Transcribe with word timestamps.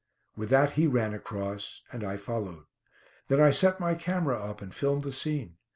With 0.35 0.49
that 0.49 0.71
he 0.71 0.87
ran 0.87 1.13
across, 1.13 1.83
and 1.91 2.03
I 2.03 2.17
followed. 2.17 2.63
Then 3.27 3.39
I 3.39 3.51
set 3.51 3.79
my 3.79 3.93
camera 3.93 4.35
up 4.43 4.59
and 4.59 4.73
filmed 4.73 5.03
the 5.03 5.11
scene. 5.11 5.57